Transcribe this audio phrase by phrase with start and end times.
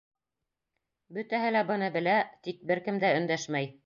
[1.17, 2.15] Бөтәһе лә быны белә,
[2.47, 3.71] тик бер кем дә өндәшмәй.